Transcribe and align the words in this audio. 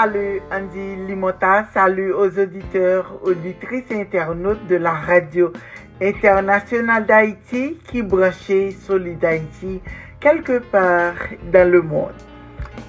Salut, 0.00 0.40
Andy 0.52 0.94
Limota. 1.08 1.66
Salut 1.74 2.12
aux 2.12 2.38
auditeurs, 2.38 3.18
auditrices 3.24 3.90
et 3.90 4.02
internautes 4.02 4.64
de 4.68 4.76
la 4.76 4.92
radio 4.92 5.52
internationale 6.00 7.04
d'Haïti 7.04 7.78
qui 7.84 8.02
branchait 8.02 8.70
Solid 8.70 9.24
Haïti 9.24 9.80
quelque 10.20 10.60
part 10.60 11.16
dans 11.52 11.68
le 11.68 11.82
monde. 11.82 12.14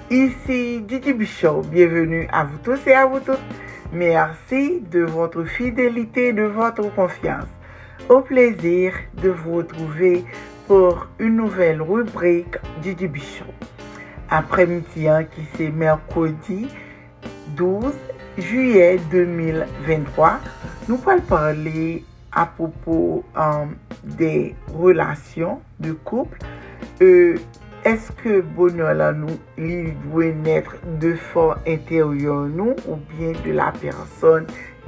Ici 0.08 0.82
Didi 0.82 1.12
Bichot. 1.12 1.62
Bienvenue 1.62 2.28
à 2.30 2.44
vous 2.44 2.58
tous 2.58 2.86
et 2.86 2.94
à 2.94 3.06
vous 3.06 3.18
toutes. 3.18 3.40
Merci 3.92 4.80
de 4.88 5.00
votre 5.00 5.42
fidélité 5.42 6.28
et 6.28 6.32
de 6.32 6.44
votre 6.44 6.94
confiance. 6.94 7.48
Au 8.08 8.20
plaisir 8.20 8.92
de 9.20 9.30
vous 9.30 9.56
retrouver 9.56 10.24
pour 10.68 11.08
une 11.18 11.34
nouvelle 11.38 11.82
rubrique 11.82 12.56
Didi 12.82 13.08
Bichot. 13.08 13.46
Après-midi, 14.30 15.08
hein, 15.08 15.24
qui 15.24 15.42
c'est 15.56 15.70
mercredi 15.70 16.68
12 17.56 17.92
juillet 18.38 18.98
2023, 19.10 20.40
nous 20.88 20.98
allons 21.06 21.20
parler 21.22 22.04
à 22.32 22.46
propos 22.46 23.24
euh, 23.36 23.66
des 24.04 24.54
relations 24.72 25.60
de 25.78 25.92
couple. 25.92 26.38
Euh, 27.02 27.36
est-ce 27.84 28.12
que 28.12 28.40
bonheur 28.40 29.14
nous 29.14 29.38
il 29.56 29.94
doit 30.10 30.32
naître 30.32 30.76
de 31.00 31.14
fort 31.14 31.56
intérieur 31.66 32.46
nous 32.46 32.76
ou 32.86 32.96
bien 33.16 33.32
de 33.44 33.52
la 33.52 33.72
personne 33.80 34.46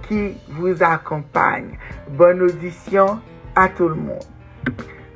qui 0.08 0.34
vous 0.50 0.82
accompagne? 0.82 1.78
Bonne 2.10 2.42
audition 2.42 3.18
à 3.54 3.68
tout 3.68 3.88
le 3.88 3.94
monde 3.94 4.24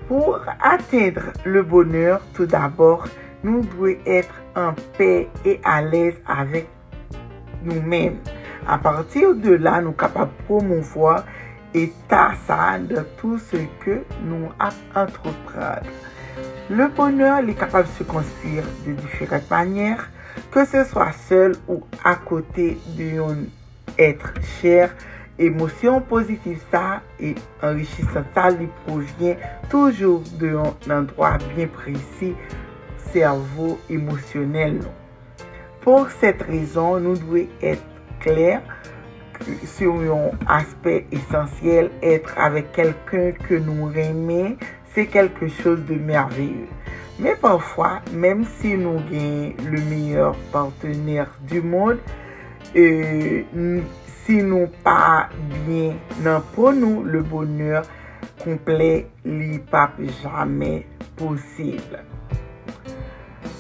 pour 0.08 0.40
atteindre 0.62 1.32
le 1.44 1.62
bonheur 1.62 2.20
tout 2.34 2.46
d'abord 2.46 3.06
nous 3.42 3.62
devons 3.62 3.96
être 4.06 4.34
en 4.54 4.72
paix 4.96 5.28
et 5.44 5.60
à 5.64 5.82
l'aise 5.82 6.14
avec 6.26 6.68
nous-mêmes 7.62 8.18
à 8.66 8.78
partir 8.78 9.34
de 9.34 9.52
là 9.52 9.80
nous 9.80 9.88
sommes 9.88 9.96
capables 9.96 10.32
de 10.38 10.44
promouvoir 10.44 11.24
état 11.74 12.32
ça 12.46 12.78
de 12.78 13.04
tout 13.18 13.38
ce 13.38 13.56
que 13.84 14.02
nous 14.24 14.48
entreprendre 14.94 15.90
le 16.68 16.88
bonheur 16.88 17.48
est 17.48 17.54
capable 17.54 17.86
de 17.86 17.92
se 17.92 18.02
construire 18.02 18.64
de 18.84 18.92
différentes 18.92 19.48
manières, 19.48 20.10
que 20.50 20.64
ce 20.64 20.82
soit 20.84 21.12
seul 21.12 21.54
ou 21.68 21.82
à 22.02 22.16
côté 22.16 22.76
d'un 22.98 23.36
être 23.98 24.34
cher. 24.60 24.94
Émotion 25.38 26.00
positive, 26.00 26.58
ça 26.70 27.02
et 27.20 27.34
enrichissant, 27.62 28.24
ça 28.34 28.50
lui 28.50 28.68
provient 28.86 29.36
toujours 29.68 30.22
d'un 30.40 30.72
endroit 30.90 31.36
bien 31.54 31.66
précis, 31.66 32.34
cerveau 33.12 33.78
émotionnel. 33.90 34.80
Pour 35.86 36.10
cette 36.10 36.42
raison, 36.42 36.98
nous 36.98 37.16
devons 37.16 37.46
être 37.62 37.84
clairs 38.18 38.60
sur 39.64 39.94
un 39.94 40.30
aspect 40.48 41.06
essentiel, 41.12 41.92
être 42.02 42.36
avec 42.36 42.72
quelqu'un 42.72 43.30
que 43.30 43.54
nous 43.54 43.92
aimons, 43.92 44.56
c'est 44.92 45.06
quelque 45.06 45.46
chose 45.46 45.78
de 45.88 45.94
merveilleux. 45.94 46.66
Mais 47.20 47.36
parfois, 47.36 48.00
même 48.12 48.44
si 48.58 48.76
nous 48.76 48.98
gagnons 49.08 49.54
le 49.70 49.80
meilleur 49.82 50.34
partenaire 50.50 51.30
du 51.48 51.62
monde, 51.62 51.98
et 52.74 53.46
si 54.24 54.42
nous 54.42 54.66
pas 54.82 55.28
bien 55.68 55.94
pour 56.52 56.72
nous 56.72 57.04
le 57.04 57.22
bonheur 57.22 57.84
complet 58.42 59.06
n'est 59.24 59.60
pas 59.60 59.92
jamais 60.20 60.84
possible. 61.16 62.02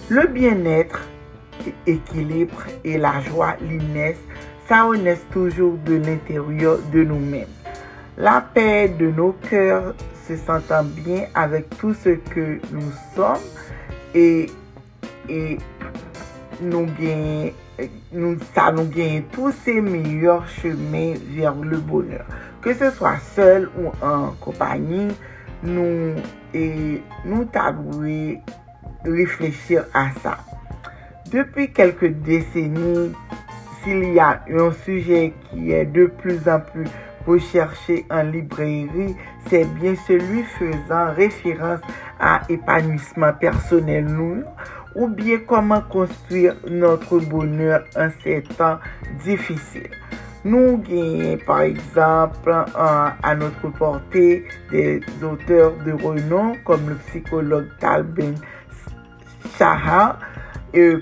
Le 0.08 0.26
bien-être, 0.26 1.06
équilibre 1.86 2.64
et 2.84 2.98
la 2.98 3.20
joie 3.20 3.56
l'inès, 3.60 4.16
ça 4.68 4.88
naissent 4.96 5.26
toujours 5.32 5.76
de 5.84 5.94
l'intérieur 5.94 6.78
de 6.92 7.04
nous-mêmes. 7.04 7.46
La 8.16 8.40
paix 8.40 8.88
de 8.88 9.10
nos 9.10 9.32
cœurs 9.32 9.94
se 10.26 10.36
sentant 10.36 10.84
bien 10.84 11.26
avec 11.34 11.68
tout 11.78 11.94
ce 11.94 12.10
que 12.10 12.58
nous 12.72 12.92
sommes 13.14 13.36
et, 14.14 14.46
et 15.28 15.58
nous 16.60 16.86
gagnons 16.98 17.52
nous, 18.12 18.38
ça 18.54 18.72
nous 18.72 18.90
tous 19.32 19.52
ces 19.64 19.80
meilleurs 19.80 20.46
chemins 20.48 21.14
vers 21.30 21.54
le 21.54 21.78
bonheur. 21.78 22.24
Que 22.62 22.74
ce 22.74 22.90
soit 22.90 23.18
seul 23.34 23.68
ou 23.78 23.88
en 24.04 24.30
compagnie, 24.40 25.08
nous, 25.62 26.14
et 26.54 27.02
nous 27.24 27.46
avons 27.54 28.02
réfléchir 29.04 29.84
à 29.92 30.10
ça. 30.22 30.38
Depuis 31.30 31.72
quelques 31.72 32.12
décennies, 32.22 33.12
s'il 33.82 34.12
y 34.14 34.20
a 34.20 34.42
un 34.48 34.70
sujet 34.84 35.32
qui 35.50 35.72
est 35.72 35.86
de 35.86 36.06
plus 36.06 36.48
en 36.48 36.60
plus 36.60 36.86
recherché 37.26 38.06
en 38.10 38.22
librairie, 38.22 39.16
c'est 39.48 39.64
bien 39.74 39.94
celui 40.06 40.44
faisant 40.44 41.12
référence 41.14 41.80
à 42.20 42.42
épanouissement 42.48 43.32
personnel 43.32 44.06
nous, 44.06 44.44
ou 44.94 45.08
bien 45.08 45.38
comment 45.46 45.80
construire 45.80 46.54
notre 46.70 47.18
bonheur 47.18 47.82
en 47.96 48.08
ces 48.22 48.42
temps 48.56 48.78
difficiles. 49.24 49.90
Nous 50.44 50.78
gagnons 50.78 51.38
par 51.44 51.62
exemple 51.62 52.54
à 52.76 53.34
notre 53.34 53.68
portée 53.76 54.44
des 54.70 55.00
auteurs 55.22 55.72
de 55.84 55.90
renom 55.90 56.54
comme 56.64 56.88
le 56.88 56.94
psychologue 57.08 57.66
Talben 57.80 58.36
Shahar, 59.58 60.20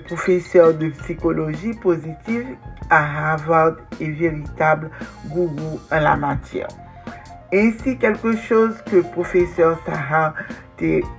professeur 0.07 0.73
de 0.73 0.89
psychologie 0.89 1.73
positive 1.73 2.45
à 2.89 3.31
Harvard 3.33 3.75
et 3.99 4.09
véritable 4.09 4.89
gourou 5.27 5.79
en 5.91 5.99
la 5.99 6.15
matière. 6.15 6.67
Ainsi, 7.53 7.97
quelque 7.97 8.35
chose 8.35 8.75
que 8.89 9.01
professeur 9.01 9.79
Sarah 9.85 10.33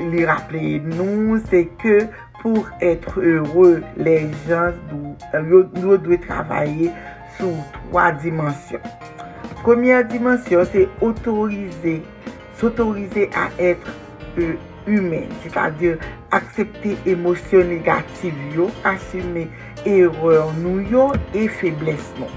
lui 0.00 0.24
rappelé 0.24 0.80
nous, 0.80 1.40
c'est 1.48 1.66
que 1.66 2.06
pour 2.42 2.68
être 2.80 3.20
heureux, 3.20 3.82
les 3.96 4.28
gens 4.48 4.72
doivent, 5.32 6.18
travailler 6.26 6.90
sur 7.36 7.52
trois 7.72 8.12
dimensions. 8.12 8.80
Première 9.62 10.06
dimension, 10.06 10.62
c'est 10.70 10.88
autoriser, 11.00 12.02
s'autoriser 12.56 13.30
à 13.34 13.50
être 13.60 13.86
humen, 14.86 15.28
se 15.42 15.50
ta 15.52 15.68
dir 15.74 15.98
aksepte 16.34 16.94
emosyon 17.08 17.68
negatif 17.74 18.36
yo, 18.54 18.70
asume 18.86 19.46
eror 19.86 20.54
nou 20.62 20.80
yo 20.90 21.10
e 21.36 21.46
febles 21.60 22.08
nou. 22.20 22.30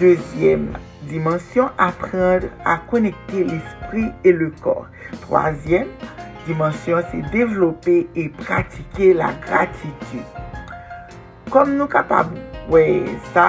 Dezyem 0.00 0.72
dimensyon, 1.08 1.70
aprendre 1.78 2.50
a 2.66 2.78
konekte 2.90 3.44
l'esprit 3.46 4.26
e 4.26 4.32
le 4.34 4.50
kor. 4.64 4.88
Troasyem 5.24 5.90
dimensyon, 6.48 7.04
se 7.12 7.22
devlope 7.34 8.02
e 8.16 8.28
pratike 8.42 9.12
la 9.16 9.30
gratitude. 9.44 10.26
Kom 11.52 11.76
nou 11.78 11.86
kapab, 11.90 12.32
wey, 12.72 13.04
sa 13.32 13.46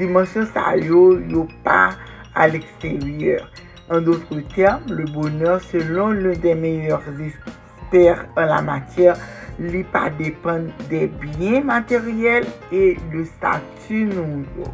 dimensyon 0.00 0.48
sa 0.50 0.72
yo 0.80 1.14
yo 1.30 1.46
pa 1.64 1.94
al 2.36 2.56
eksteryer. 2.58 3.44
En 3.88 4.00
d'autres 4.00 4.40
termes, 4.54 4.82
le 4.90 5.04
bonheur, 5.04 5.60
selon 5.60 6.10
l'un 6.10 6.32
des 6.32 6.54
meilleurs 6.54 7.02
experts 7.20 8.26
en 8.36 8.46
la 8.46 8.62
matière, 8.62 9.16
li 9.58 9.82
pa 9.92 10.08
depan 10.18 10.68
de 10.90 11.06
byen 11.20 11.64
materyel 11.68 12.44
e 12.72 12.96
le 13.12 13.24
statu 13.24 14.04
nou 14.10 14.42
yo. 14.56 14.72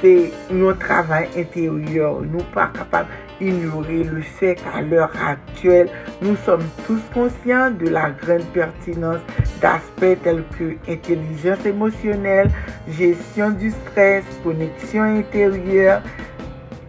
Se 0.00 0.12
nou 0.48 0.72
travay 0.80 1.26
interior, 1.36 2.22
nou 2.24 2.44
pa 2.54 2.70
kapab 2.72 3.10
ignore 3.40 3.98
le 4.08 4.22
fek 4.38 4.62
a 4.72 4.80
lor 4.84 5.12
aktuel, 5.28 5.90
nou 6.22 6.38
som 6.46 6.64
tous 6.86 7.04
konsyant 7.12 7.76
de 7.80 7.92
la 7.92 8.08
gren 8.22 8.44
pertinans 8.56 9.20
d'aspet 9.60 10.20
tel 10.24 10.40
ke 10.56 10.72
intelijens 10.88 11.68
emosyonel, 11.68 12.48
jesyon 12.96 13.58
du 13.60 13.72
stres, 13.76 14.28
koneksyon 14.44 15.20
interior, 15.20 16.00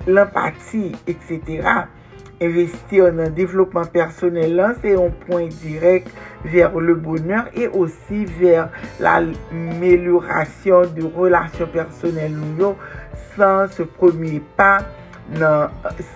l'empati, 0.07 0.91
etc., 1.05 1.87
Investir 2.41 3.11
nan 3.13 3.35
devlopman 3.37 3.85
personel 3.93 4.55
lan, 4.57 4.71
se 4.81 4.95
yon 4.95 5.11
point 5.27 5.51
direk 5.61 6.07
ver 6.49 6.73
le 6.81 6.95
bonheur 6.97 7.51
e 7.53 7.67
osi 7.77 8.23
ver 8.39 8.71
la 8.97 9.19
melurasyon 9.53 10.95
de 10.95 11.05
relasyon 11.19 11.69
personel 11.75 12.33
nou 12.33 12.55
yo 12.57 12.71
san 13.35 13.69
se 13.69 13.85
premier 13.99 14.39
pa, 14.57 14.71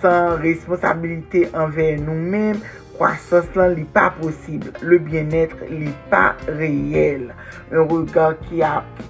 san 0.00 0.34
responsabilite 0.42 1.44
anven 1.54 2.02
nou 2.08 2.18
men, 2.34 2.58
kwa 2.96 3.12
sas 3.22 3.46
lan 3.54 3.76
li 3.76 3.84
pa 3.94 4.08
posib, 4.18 4.66
le 4.82 4.98
bien 5.06 5.30
etre 5.36 5.68
li 5.70 5.92
pa 6.10 6.32
reyel. 6.48 7.28
Un 7.70 7.86
regard 7.92 8.42
ki 8.48 8.64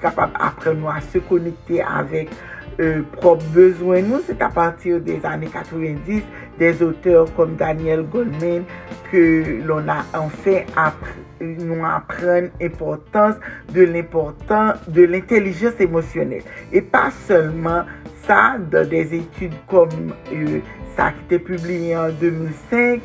kapab 0.05 0.37
apren 0.51 0.83
nou 0.83 0.93
a 0.93 0.99
se 1.01 1.25
konekte 1.31 1.81
avek 1.81 2.35
euh, 2.81 3.03
propre 3.13 3.45
besoin 3.55 4.03
nous, 4.03 4.21
c'est 4.27 4.41
à 4.43 4.49
partir 4.49 5.01
des 5.01 5.25
années 5.25 5.49
90, 5.53 6.23
des 6.59 6.83
auteurs 6.83 7.27
comme 7.35 7.57
Daniel 7.57 8.03
Goldman, 8.03 8.65
que 9.11 9.63
l'on 9.67 9.89
a 9.89 10.05
enfin 10.15 10.63
appris, 10.77 11.21
nous 11.41 11.85
apprennent 11.85 12.51
l'importance 12.61 13.37
de 13.73 13.83
l'importance 13.83 14.77
de 14.89 15.05
l'intelligence 15.05 15.79
émotionnelle. 15.81 16.43
Et 16.73 16.83
pas 16.83 17.11
seulement 17.27 17.85
ça, 18.27 18.57
dans 18.71 18.89
des 18.89 19.15
études 19.15 19.55
comme 19.69 20.13
euh, 20.33 20.61
ça 20.97 21.13
qui 21.13 21.35
était 21.35 21.45
publié 21.45 21.97
en 21.97 22.11
2005, 22.11 23.01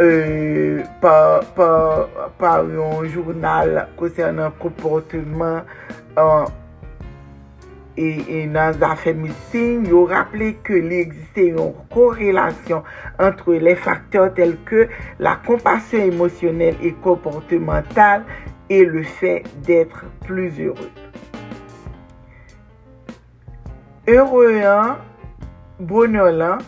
Euh, 0.00 0.82
par, 1.02 1.44
par, 1.52 2.08
par 2.38 2.64
yon 2.64 3.04
jounal 3.04 3.86
konsernan 3.98 4.48
komportman 4.56 5.60
an, 6.16 6.48
et, 7.96 8.46
dans 8.46 8.76
les 8.76 8.82
affaires 8.82 9.14
médecine, 9.14 9.84
il 9.86 9.92
a 9.92 10.16
rappelé 10.16 10.58
qu'il 10.66 10.92
existait 10.92 11.48
une 11.48 11.72
corrélation 11.92 12.82
entre 13.18 13.54
les 13.54 13.74
facteurs 13.74 14.32
tels 14.34 14.56
que 14.64 14.88
la 15.18 15.36
compassion 15.36 15.98
émotionnelle 15.98 16.76
et 16.82 16.92
comportementale 16.92 18.24
et 18.68 18.84
le 18.84 19.02
fait 19.02 19.42
d'être 19.66 20.04
plus 20.24 20.60
heureux. 20.60 20.90
Heureux, 24.08 24.62
bonheur, 25.78 26.58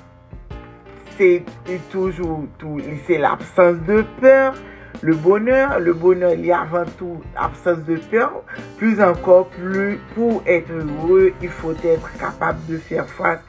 c'est 1.16 1.44
toujours 1.90 2.44
tout, 2.58 2.80
c'est 3.06 3.18
l'absence 3.18 3.76
de 3.86 4.04
peur, 4.20 4.54
Le 5.04 5.16
bonheur, 5.16 5.80
le 5.80 5.94
bonheur 5.94 6.32
il 6.34 6.46
y 6.46 6.52
a 6.52 6.60
avant 6.60 6.84
tout 6.96 7.20
absence 7.34 7.84
de 7.86 7.96
peur. 7.96 8.44
Plus 8.78 9.02
encore, 9.02 9.48
plus 9.48 9.98
pour 10.14 10.44
être 10.46 10.70
heureux, 10.70 11.32
il 11.42 11.48
faut 11.48 11.72
être 11.72 12.16
capable 12.18 12.64
de 12.68 12.78
faire 12.78 13.08
face 13.08 13.40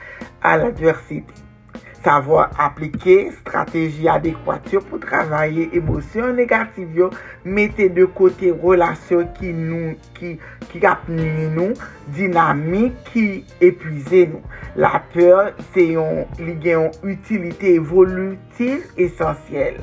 à 0.41 0.57
l'adversité. 0.57 1.31
Savoir 2.03 2.50
appliquer 2.57 3.29
stratégie 3.31 4.09
adéquate 4.09 4.79
pour 4.89 5.00
travailler 5.00 5.69
émotions 5.73 6.33
négatives, 6.33 7.09
mettez 7.45 7.88
de 7.88 8.05
côté 8.05 8.50
relations 8.50 9.27
qui 9.39 9.53
nous, 9.53 9.95
qui, 10.15 10.39
qui 10.71 10.81
nous, 11.07 11.73
dynamique 12.07 12.95
qui 13.13 13.45
épuisent 13.61 14.27
nous. 14.27 14.41
La 14.75 15.03
peur, 15.13 15.53
c'est 15.75 15.89
une 15.89 16.25
utilité 17.03 17.75
évolutive 17.75 18.85
essentielle. 18.97 19.77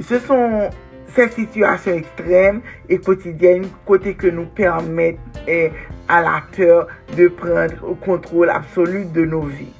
Ce 0.00 0.18
sont 0.18 0.70
ces 1.14 1.28
situations 1.28 1.92
extrêmes 1.92 2.60
et 2.88 2.98
quotidiennes 2.98 3.66
côté 3.86 4.14
que 4.14 4.26
nous 4.26 4.46
permettent 4.46 5.18
eh, 5.46 5.70
à 6.08 6.20
la 6.20 6.42
peur 6.56 6.88
de 7.16 7.28
prendre 7.28 7.74
le 7.88 7.94
contrôle 7.94 8.50
absolu 8.50 9.04
de 9.04 9.24
nos 9.24 9.42
vies. 9.42 9.72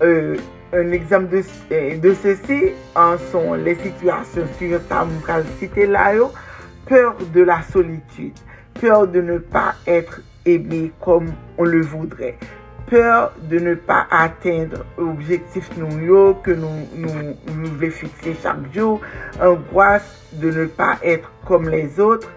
Euh, 0.00 0.36
un 0.72 0.92
exemple 0.92 1.28
de, 1.28 1.42
eh, 1.70 1.96
de 1.96 2.14
ceci 2.14 2.72
en 2.94 3.16
sont 3.18 3.54
les 3.54 3.74
situations 3.74 4.46
sur 4.58 4.80
ça, 4.88 5.06
citer 5.58 5.86
là, 5.86 6.12
peur 6.86 7.16
de 7.34 7.42
la 7.42 7.62
solitude, 7.62 8.34
peur 8.80 9.06
de 9.06 9.20
ne 9.20 9.38
pas 9.38 9.74
être 9.86 10.22
aimé 10.46 10.92
comme 11.00 11.32
on 11.58 11.64
le 11.64 11.82
voudrait, 11.82 12.36
peur 12.88 13.32
de 13.50 13.58
ne 13.58 13.74
pas 13.74 14.06
atteindre 14.10 14.84
objectif 14.96 15.70
nou 15.76 16.00
yo 16.02 16.22
que 16.44 16.56
nou, 16.56 16.86
nou, 16.96 17.34
nou 17.52 17.72
vle 17.80 17.90
fixe 17.94 18.34
chak 18.42 18.66
jou, 18.74 18.98
angoisse 19.40 20.38
de 20.42 20.52
ne 20.54 20.66
pas 20.66 20.98
etre 21.02 21.30
kom 21.48 21.68
les 21.68 22.00
autres, 22.00 22.30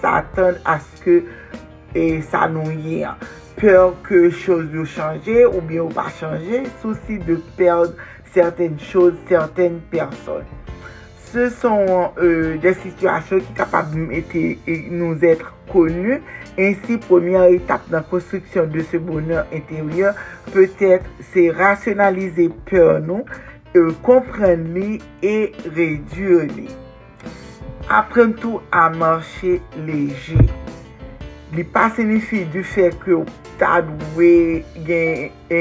s'attendre 0.00 0.58
à 0.64 0.78
ce 0.80 1.02
que 1.02 1.18
et 1.96 2.20
ça 2.20 2.46
nous 2.48 2.70
y 2.70 3.02
est. 3.02 3.06
Peur 3.56 3.94
que 4.02 4.28
chose 4.28 4.68
nous 4.70 4.84
changer 4.84 5.46
ou 5.46 5.62
bien 5.62 5.82
ou 5.82 5.88
pas 5.88 6.10
changer, 6.20 6.64
souci 6.82 7.18
de 7.18 7.36
perdre 7.56 7.94
certaines 8.34 8.78
choses, 8.78 9.14
certaines 9.28 9.80
personnes. 9.90 10.44
se 11.32 11.48
son 11.50 12.12
euh, 12.18 12.56
de 12.62 12.72
situasyon 12.82 13.42
ki 13.44 13.56
kapab 13.58 13.92
nou 13.96 15.16
etre 15.16 15.52
konu, 15.70 16.20
ensi 16.56 16.96
premier 17.08 17.56
etap 17.56 17.88
nan 17.92 18.06
konstruksyon 18.10 18.70
de 18.72 18.84
se 18.86 19.00
bonan 19.02 19.50
interyon, 19.54 20.16
peut-etre 20.52 21.28
se 21.32 21.48
rasyonalize 21.56 22.48
peur 22.70 23.00
nou, 23.04 23.26
euh, 23.74 23.92
kompren 24.06 24.68
li 24.76 25.00
e 25.24 25.50
redur 25.66 26.46
li. 26.54 26.70
Apren 27.92 28.32
tou 28.34 28.62
a 28.74 28.88
manche 28.90 29.58
leje. 29.86 30.40
Li 31.54 31.62
pa 31.70 31.86
senifi 31.94 32.42
du 32.50 32.64
fek 32.66 33.04
yo 33.10 33.20
tadwe 33.60 34.32
gen 34.88 35.28
e 35.52 35.60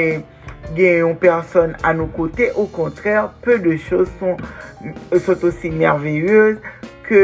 gen 0.74 1.02
yon 1.04 1.16
person 1.22 1.76
an 1.86 2.00
nou 2.02 2.10
kote, 2.16 2.50
ou 2.56 2.68
kontrèr, 2.74 3.30
peu 3.46 3.60
de 3.62 3.78
chos 3.78 4.10
son, 4.20 4.40
euh, 4.86 5.20
son 5.20 5.48
osi 5.48 5.72
merveyeuse 5.74 6.60
ke, 7.06 7.22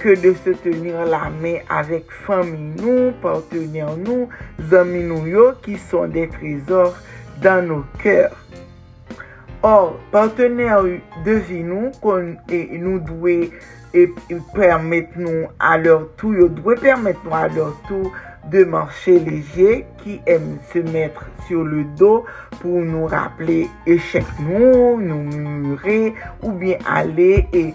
ke 0.00 0.14
de 0.22 0.32
se 0.44 0.54
tenir 0.62 1.06
la 1.10 1.26
men 1.40 1.62
avèk 1.72 2.12
fami 2.26 2.72
nou, 2.78 3.10
partenèr 3.22 3.94
nou, 4.00 4.28
zami 4.70 5.02
nou 5.06 5.26
yo 5.30 5.50
ki 5.64 5.78
son 5.88 6.14
de 6.14 6.26
trezor 6.36 6.94
dan 7.42 7.66
nou 7.70 7.86
kèr. 8.02 8.30
Or, 9.66 9.96
partenèr 10.12 10.84
de 11.26 11.40
vi 11.48 11.62
nou 11.66 11.90
kon 12.02 12.34
e, 12.52 12.60
nou 12.78 13.00
dwe 13.02 13.38
e, 13.96 14.06
permèt 14.54 15.16
nou 15.18 15.48
alèr 15.58 16.06
tou, 16.20 16.36
yo 16.36 16.46
dwe 16.52 16.76
permèt 16.82 17.24
nou 17.26 17.34
alèr 17.34 17.74
tou 17.88 18.12
de 18.50 18.64
marcher 18.64 19.18
léger 19.18 19.86
qui 20.02 20.20
aime 20.26 20.58
se 20.72 20.78
mettre 20.78 21.26
sur 21.46 21.64
le 21.64 21.84
dos 21.96 22.24
pour 22.60 22.80
nous 22.80 23.06
rappeler 23.06 23.68
échec 23.86 24.24
nous, 24.40 25.00
nous 25.00 25.22
murmurer 25.22 26.14
ou 26.42 26.52
bien 26.52 26.78
aller 26.86 27.46
et, 27.52 27.74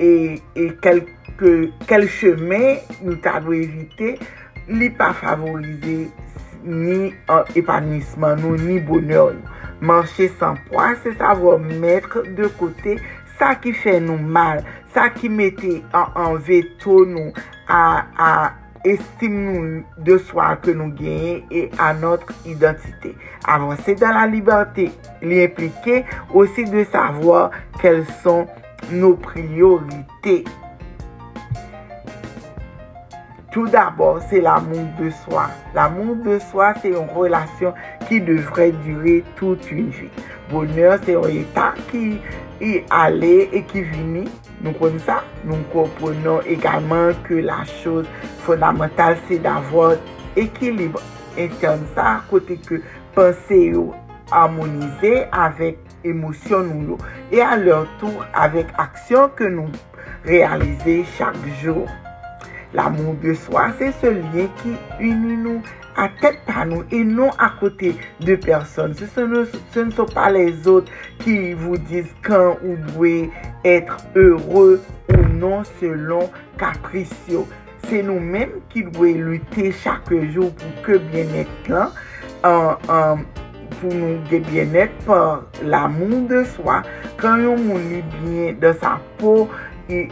et, 0.00 0.42
et 0.54 0.72
quel, 0.80 1.04
que, 1.36 1.70
quel 1.86 2.08
chemin 2.08 2.76
nous 3.02 3.16
t'avons 3.16 3.52
éviter 3.52 4.18
n'est 4.68 4.90
pas 4.90 5.12
favorisé 5.12 6.10
ni 6.64 7.12
épanouissement 7.54 8.34
nous, 8.36 8.56
ni 8.56 8.80
bonheur. 8.80 9.32
Marcher 9.80 10.32
sans 10.40 10.54
poids, 10.68 10.94
c'est 11.02 11.16
savoir 11.16 11.58
mettre 11.58 12.22
de 12.22 12.46
côté 12.46 12.96
ça 13.38 13.54
qui 13.54 13.72
fait 13.72 14.00
nous 14.00 14.18
mal, 14.18 14.64
ça 14.94 15.10
qui 15.10 15.28
mettait 15.28 15.82
en, 15.92 16.06
en 16.20 16.34
veto 16.34 17.04
nous 17.04 17.32
à, 17.68 18.06
à 18.18 18.52
estime 18.84 19.84
de 19.98 20.18
soi 20.18 20.56
que 20.56 20.70
nous 20.70 20.92
gagnons 20.92 21.42
et 21.50 21.70
à 21.78 21.94
notre 21.94 22.32
identité. 22.44 23.14
Avancer 23.46 23.94
dans 23.94 24.12
la 24.12 24.26
liberté, 24.26 24.90
l'impliquer 25.22 26.04
aussi 26.32 26.64
de 26.64 26.84
savoir 26.84 27.50
quelles 27.80 28.06
sont 28.22 28.46
nos 28.92 29.14
priorités. 29.14 30.44
Tout 33.56 33.68
d'abord, 33.68 34.20
c'est 34.28 34.42
l'amour 34.42 34.84
de 35.00 35.08
soi. 35.08 35.46
L'amour 35.74 36.16
de 36.16 36.38
soi, 36.38 36.74
c'est 36.82 36.90
une 36.90 37.08
relation 37.08 37.72
qui 38.06 38.20
devrait 38.20 38.72
durer 38.84 39.24
toute 39.34 39.70
une 39.70 39.88
vie. 39.88 40.10
Bonheur, 40.50 40.98
c'est 41.06 41.16
un 41.16 41.22
état 41.22 41.72
qui 41.90 42.18
est 42.60 42.84
allé 42.90 43.48
et 43.54 43.62
qui 43.62 43.80
vient. 43.80 44.24
Nous 44.60 44.72
comme 44.72 44.98
ça, 44.98 45.24
nous 45.42 45.56
comprenons 45.72 46.42
également 46.42 47.12
que 47.24 47.32
la 47.32 47.64
chose 47.64 48.04
fondamentale, 48.40 49.16
c'est 49.26 49.38
d'avoir 49.38 49.92
équilibre. 50.36 51.00
Et 51.38 51.48
comme 51.48 51.86
ça, 51.94 52.20
côté 52.28 52.58
que 52.58 52.82
penser 53.14 53.72
harmoniser 54.30 55.24
avec 55.32 55.78
émotion 56.04 56.62
nous 56.62 56.98
et 57.32 57.40
à 57.40 57.56
leur 57.56 57.86
tour 58.00 58.22
avec 58.34 58.66
action 58.76 59.30
que 59.34 59.44
nous 59.44 59.70
réalisons 60.26 61.04
chaque 61.16 61.46
jour 61.62 61.86
L'amour 62.76 63.14
de 63.22 63.32
soi, 63.32 63.68
c'est 63.78 63.90
ce 64.02 64.06
lien 64.06 64.46
qui 64.62 64.76
unit 65.00 65.38
nous 65.38 65.62
à 65.96 66.10
tête 66.20 66.40
par 66.46 66.66
nous 66.66 66.84
et 66.90 67.04
non 67.04 67.30
à 67.38 67.52
côté 67.58 67.96
de 68.20 68.36
personnes. 68.36 68.92
Ce, 68.92 69.80
ne, 69.80 69.90
sont 69.90 70.04
pas 70.04 70.30
les 70.30 70.68
autres 70.68 70.92
qui 71.20 71.54
vous 71.54 71.78
disent 71.78 72.14
quand 72.22 72.58
vous 72.62 72.76
devez 72.76 73.30
être 73.64 73.96
heureux 74.14 74.82
ou 75.08 75.16
non 75.38 75.62
selon 75.80 76.28
capricieux. 76.58 77.46
C'est 77.88 78.02
nous-mêmes 78.02 78.60
qui 78.68 78.82
devons 78.82 79.04
lutter 79.04 79.72
chaque 79.72 80.12
jour 80.34 80.52
pour 80.52 80.82
que 80.82 80.98
bien-être 80.98 81.48
là, 81.68 81.90
pour 83.80 83.94
nous 83.94 84.18
bien-être 84.50 84.92
par 85.06 85.44
l'amour 85.64 86.28
de 86.28 86.44
soi. 86.44 86.82
Quand 87.16 87.38
on 87.38 87.56
est 87.56 88.04
bien 88.22 88.54
dans 88.60 88.78
sa 88.78 89.00
peau, 89.16 89.48
et, 89.88 90.08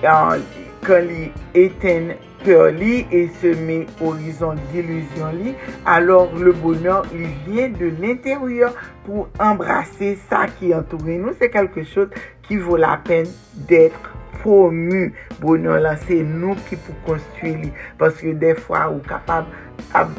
quand 0.86 1.02
il 1.02 1.30
éteint 1.54 2.14
cœur 2.44 2.70
lit 2.70 3.06
et 3.10 3.28
semer 3.40 3.86
horizon 4.00 4.54
d'illusion 4.70 5.30
lit, 5.32 5.54
alors 5.86 6.30
le 6.36 6.52
bonheur, 6.52 7.04
il 7.12 7.26
vient 7.50 7.68
de 7.68 7.90
l'intérieur 8.00 8.74
pour 9.04 9.28
embrasser 9.38 10.18
ça 10.28 10.46
qui 10.58 10.74
entoure 10.74 11.04
nous. 11.04 11.32
C'est 11.40 11.50
quelque 11.50 11.82
chose 11.82 12.08
qui 12.42 12.56
vaut 12.56 12.76
la 12.76 13.00
peine 13.02 13.26
d'être 13.54 14.12
promu. 14.40 15.14
Bonheur 15.40 15.80
là, 15.80 15.96
c'est 15.96 16.22
nous 16.22 16.54
qui 16.68 16.76
pour 16.76 16.94
construire 17.02 17.58
li. 17.58 17.72
Parce 17.98 18.16
que 18.16 18.32
des 18.32 18.54
fois, 18.54 18.90
ou 18.90 18.98
capable 18.98 19.48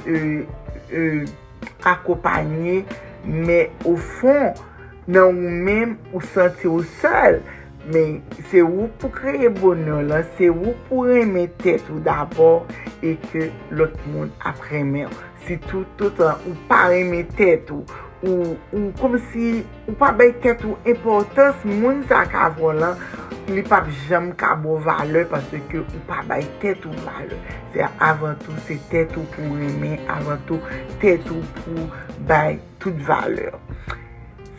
euh, 0.07 0.41
euh, 0.93 1.25
accompagner, 1.83 2.85
mais 3.25 3.71
au 3.85 3.95
fond, 3.95 4.53
nan 5.07 5.29
ou 5.29 5.49
men 5.49 5.97
ou 6.13 6.21
senti 6.21 6.67
ou 6.67 6.83
sol. 7.01 7.41
Men, 7.85 8.17
se 8.49 8.63
ou 8.65 8.87
pou 8.97 9.13
kreye 9.13 9.51
bonon 9.53 10.07
lan, 10.09 10.25
se 10.39 10.47
ou 10.49 10.73
pou 10.87 11.05
reme 11.05 11.45
tet 11.61 11.85
ou 11.93 12.01
d'abor 12.01 12.63
e 13.05 13.13
ke 13.27 13.51
lot 13.77 13.93
moun 14.09 14.31
ap 14.41 14.63
reme. 14.71 15.05
Si 15.45 15.59
tout, 15.67 15.85
tout 15.99 16.23
an, 16.25 16.41
ou 16.49 16.57
pa 16.69 16.87
reme 16.89 17.21
tet 17.37 17.69
ou, 17.69 17.85
ou, 18.25 18.55
ou 18.73 18.89
kom 18.97 19.19
si 19.29 19.59
ou 19.85 19.93
pa 20.01 20.09
bay 20.17 20.33
tet 20.41 20.65
ou 20.65 20.79
importans 20.89 21.61
moun 21.69 22.01
sa 22.09 22.23
kavon 22.31 22.81
lan, 22.81 22.97
li 23.53 23.61
pap 23.69 23.85
jam 24.07 24.31
kabo 24.33 24.79
vale, 24.81 25.21
parce 25.29 25.61
ke 25.69 25.83
ou 25.83 26.03
pa 26.09 26.23
bay 26.25 26.49
tet 26.63 26.89
ou 26.89 27.05
vale. 27.05 27.37
Se 27.75 27.85
avan 28.01 28.33
tou, 28.41 28.57
se 28.65 28.81
tet 28.89 29.13
ou 29.13 29.29
pou 29.37 29.61
reme, 29.61 29.99
avan 30.09 30.41
tou, 30.49 30.57
tet 31.03 31.29
ou 31.29 31.45
pou 31.61 31.85
bay 32.25 32.57
tout 32.81 32.97
vale. 33.05 33.51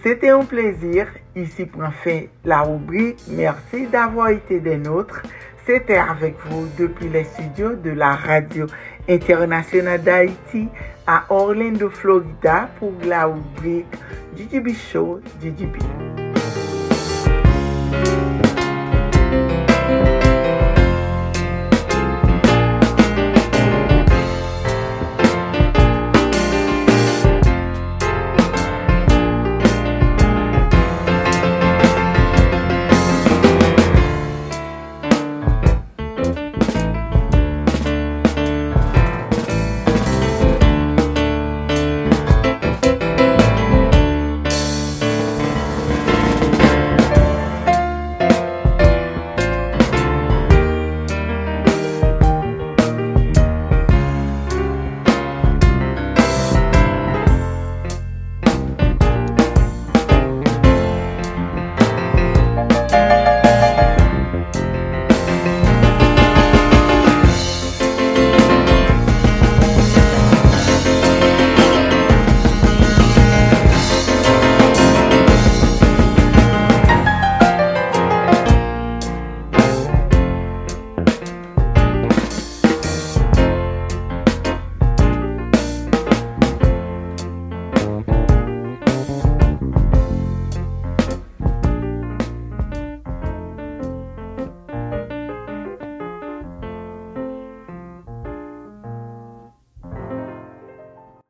Sete 0.06 0.30
yon 0.30 0.46
plezir. 0.46 1.10
Ici 1.36 1.66
prend 1.66 1.90
fin 1.90 2.22
la 2.44 2.62
rubrique. 2.62 3.20
Merci 3.28 3.86
d'avoir 3.86 4.30
été 4.30 4.58
des 4.58 4.78
nôtres. 4.78 5.20
C'était 5.66 5.98
avec 5.98 6.36
vous 6.46 6.66
depuis 6.78 7.10
les 7.10 7.24
studios 7.24 7.74
de 7.74 7.90
la 7.90 8.14
radio 8.14 8.66
internationale 9.06 10.02
d'Haïti 10.02 10.68
à 11.06 11.24
Orlando, 11.28 11.90
Florida 11.90 12.70
pour 12.78 12.92
la 13.04 13.26
rubrique 13.26 13.86
GGB 14.36 14.72
Show 14.72 15.20
GGB. 15.42 15.78